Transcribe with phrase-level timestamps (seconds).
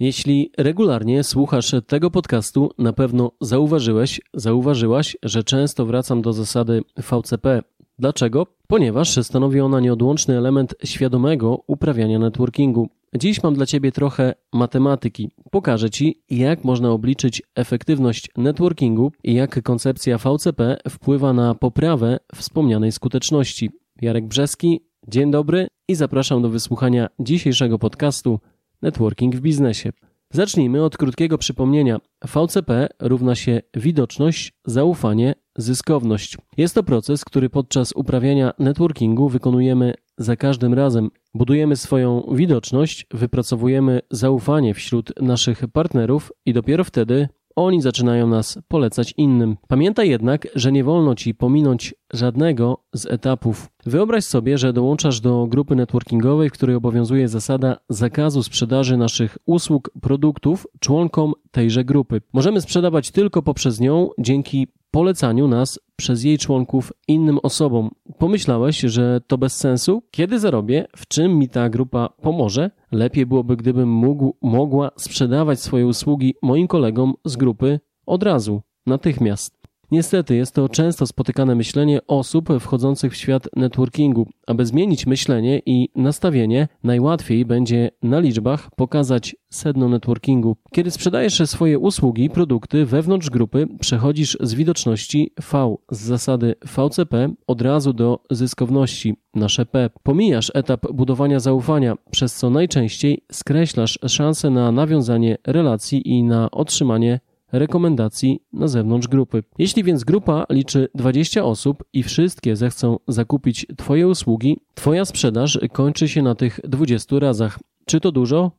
[0.00, 7.62] Jeśli regularnie słuchasz tego podcastu, na pewno zauważyłeś, zauważyłaś, że często wracam do zasady VCP.
[7.98, 8.46] Dlaczego?
[8.66, 12.88] Ponieważ stanowi ona nieodłączny element świadomego uprawiania networkingu.
[13.16, 15.30] Dziś mam dla Ciebie trochę matematyki.
[15.50, 22.92] Pokażę Ci, jak można obliczyć efektywność networkingu i jak koncepcja VCP wpływa na poprawę wspomnianej
[22.92, 23.70] skuteczności.
[24.02, 28.40] Jarek Brzeski, dzień dobry i zapraszam do wysłuchania dzisiejszego podcastu
[28.82, 29.92] Networking w biznesie.
[30.30, 31.98] Zacznijmy od krótkiego przypomnienia.
[32.24, 36.36] VCP równa się widoczność, zaufanie, zyskowność.
[36.56, 41.10] Jest to proces, który podczas uprawiania networkingu wykonujemy za każdym razem.
[41.34, 49.14] Budujemy swoją widoczność, wypracowujemy zaufanie wśród naszych partnerów i dopiero wtedy oni zaczynają nas polecać
[49.16, 49.56] innym.
[49.68, 53.68] Pamiętaj jednak, że nie wolno ci pominąć żadnego z etapów.
[53.86, 59.90] Wyobraź sobie, że dołączasz do grupy networkingowej, w której obowiązuje zasada zakazu sprzedaży naszych usług,
[60.00, 62.20] produktów członkom tejże grupy.
[62.32, 67.90] Możemy sprzedawać tylko poprzez nią dzięki polecaniu nas przez jej członków innym osobom.
[68.18, 70.02] Pomyślałeś, że to bez sensu?
[70.10, 70.86] Kiedy zarobię?
[70.96, 72.70] W czym mi ta grupa pomoże?
[72.92, 79.63] Lepiej byłoby, gdybym mógł, mogła sprzedawać swoje usługi moim kolegom z grupy od razu, natychmiast.
[79.90, 84.26] Niestety jest to często spotykane myślenie osób wchodzących w świat networkingu.
[84.46, 90.56] Aby zmienić myślenie i nastawienie, najłatwiej będzie na liczbach pokazać sedno networkingu.
[90.72, 97.62] Kiedy sprzedajesz swoje usługi, produkty wewnątrz grupy, przechodzisz z widoczności V z zasady VCP od
[97.62, 99.90] razu do zyskowności nasze P.
[100.02, 107.20] Pomijasz etap budowania zaufania, przez co najczęściej skreślasz szanse na nawiązanie relacji i na otrzymanie
[107.58, 109.42] rekomendacji na zewnątrz grupy.
[109.58, 116.08] Jeśli więc grupa liczy 20 osób i wszystkie zechcą zakupić Twoje usługi, Twoja sprzedaż kończy
[116.08, 117.58] się na tych 20 razach.
[117.86, 118.50] Czy to dużo?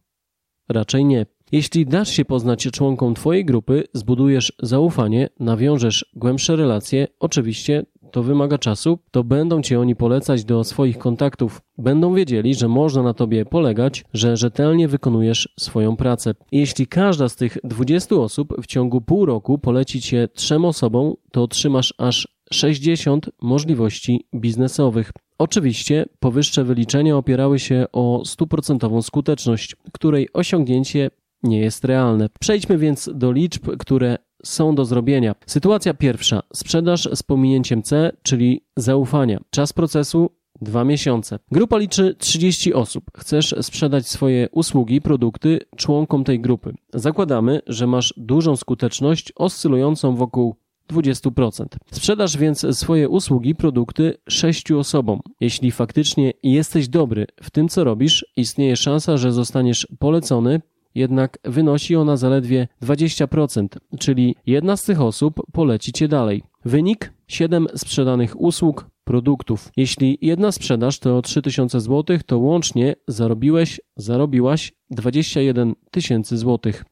[0.69, 1.25] Raczej nie.
[1.51, 8.57] Jeśli dasz się poznać członkom Twojej grupy, zbudujesz zaufanie, nawiążesz głębsze relacje, oczywiście to wymaga
[8.57, 11.61] czasu, to będą Cię oni polecać do swoich kontaktów.
[11.77, 16.33] Będą wiedzieli, że można na Tobie polegać, że rzetelnie wykonujesz swoją pracę.
[16.51, 21.43] Jeśli każda z tych 20 osób w ciągu pół roku poleci Cię trzem osobom, to
[21.43, 25.11] otrzymasz aż 60 możliwości biznesowych.
[25.37, 31.09] Oczywiście powyższe wyliczenia opierały się o stuprocentową skuteczność, której osiągnięcie
[31.43, 32.29] nie jest realne.
[32.39, 35.35] Przejdźmy więc do liczb, które są do zrobienia.
[35.45, 36.41] Sytuacja pierwsza.
[36.53, 39.39] Sprzedaż z pominięciem C, czyli zaufania.
[39.49, 40.29] Czas procesu
[40.61, 41.39] Dwa miesiące.
[41.51, 43.03] Grupa liczy 30 osób.
[43.17, 46.73] Chcesz sprzedać swoje usługi, produkty członkom tej grupy.
[46.93, 50.55] Zakładamy, że masz dużą skuteczność oscylującą wokół
[50.89, 51.65] 20%.
[51.91, 55.19] Sprzedasz więc swoje usługi, produkty sześciu osobom.
[55.39, 60.61] Jeśli faktycznie jesteś dobry w tym, co robisz, istnieje szansa, że zostaniesz polecony
[60.95, 63.67] jednak wynosi ona zaledwie 20%,
[63.99, 66.43] czyli jedna z tych osób poleci cię dalej.
[66.65, 69.71] Wynik 7 sprzedanych usług, produktów.
[69.77, 76.85] Jeśli jedna sprzedaż to 3000 zł, to łącznie zarobiłeś, zarobiłaś 21 tysięcy złotych.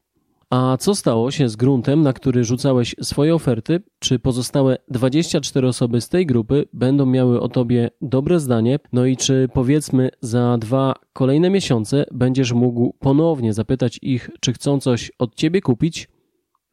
[0.50, 3.82] A co stało się z gruntem, na który rzucałeś swoje oferty?
[3.98, 8.78] Czy pozostałe 24 osoby z tej grupy będą miały o tobie dobre zdanie?
[8.92, 14.80] No i czy powiedzmy za dwa kolejne miesiące będziesz mógł ponownie zapytać ich, czy chcą
[14.80, 16.08] coś od ciebie kupić?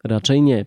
[0.04, 0.66] Raczej nie.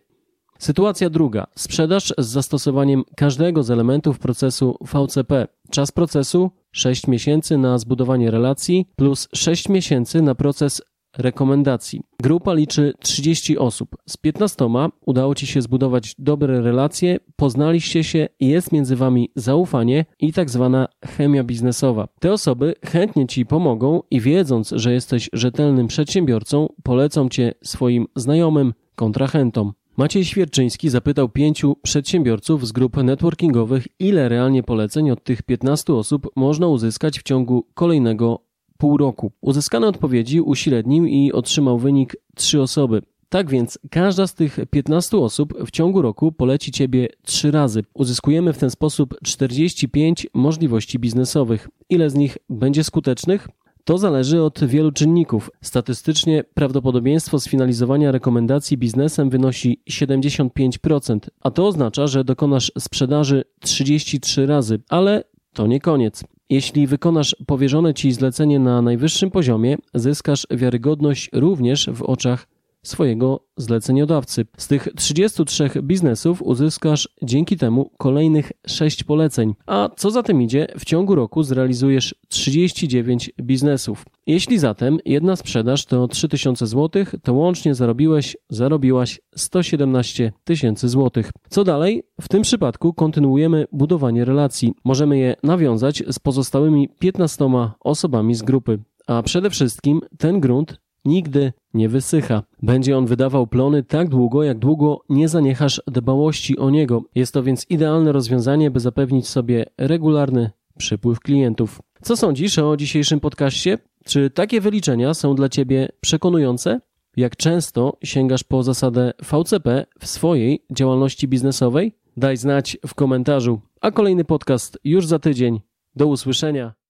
[0.59, 1.47] Sytuacja druga.
[1.57, 5.49] Sprzedaż z zastosowaniem każdego z elementów procesu VCP.
[5.71, 10.83] Czas procesu 6 miesięcy na zbudowanie relacji plus 6 miesięcy na proces
[11.19, 12.03] rekomendacji.
[12.23, 13.97] Grupa liczy 30 osób.
[14.07, 14.67] Z 15
[15.07, 20.89] udało Ci się zbudować dobre relacje, poznaliście się jest między Wami zaufanie i tak zwana
[21.05, 22.09] chemia biznesowa.
[22.21, 28.75] Te osoby chętnie Ci pomogą i wiedząc, że jesteś rzetelnym przedsiębiorcą, polecą Cię swoim znajomym,
[28.97, 29.73] kontrahentom.
[29.97, 36.27] Maciej Świerczyński zapytał pięciu przedsiębiorców z grup networkingowych, ile realnie poleceń od tych 15 osób
[36.37, 38.41] można uzyskać w ciągu kolejnego
[38.85, 39.33] pół roku.
[39.41, 43.03] Uzyskane odpowiedzi uśrednił i otrzymał wynik trzy osoby.
[43.29, 47.85] Tak więc każda z tych 15 osób w ciągu roku poleci Ciebie trzy razy.
[47.95, 51.69] Uzyskujemy w ten sposób 45 możliwości biznesowych.
[51.91, 53.49] Ile z nich będzie skutecznych?
[53.85, 55.51] To zależy od wielu czynników.
[55.63, 64.81] Statystycznie prawdopodobieństwo sfinalizowania rekomendacji biznesem wynosi 75%, a to oznacza, że dokonasz sprzedaży 33 razy,
[64.89, 66.25] ale to nie koniec.
[66.51, 72.47] Jeśli wykonasz powierzone ci zlecenie na najwyższym poziomie, zyskasz wiarygodność również w oczach
[72.85, 74.47] swojego zleceniodawcy.
[74.57, 80.67] Z tych 33 biznesów uzyskasz dzięki temu kolejnych 6 poleceń, a co za tym idzie,
[80.79, 84.05] w ciągu roku zrealizujesz 39 biznesów.
[84.27, 91.31] Jeśli zatem jedna sprzedaż to 3000 zł, to łącznie zarobiłeś, zarobiłaś 117 tysięcy złotych.
[91.51, 92.03] Co dalej?
[92.21, 94.75] W tym przypadku kontynuujemy budowanie relacji.
[94.85, 97.45] Możemy je nawiązać z pozostałymi 15
[97.81, 98.79] osobami z grupy.
[99.07, 102.43] A przede wszystkim ten grunt nigdy nie wysycha.
[102.63, 107.03] Będzie on wydawał plony tak długo, jak długo nie zaniechasz dbałości o niego.
[107.15, 111.83] Jest to więc idealne rozwiązanie, by zapewnić sobie regularny przypływ klientów.
[112.03, 113.79] Co sądzisz o dzisiejszym podcaście?
[114.05, 116.81] Czy takie wyliczenia są dla Ciebie przekonujące?
[117.17, 121.93] Jak często sięgasz po zasadę VCP w swojej działalności biznesowej?
[122.17, 123.61] Daj znać w komentarzu.
[123.81, 125.61] A kolejny podcast już za tydzień.
[125.97, 126.75] Do usłyszenia.